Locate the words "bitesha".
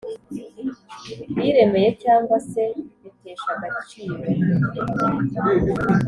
3.03-3.51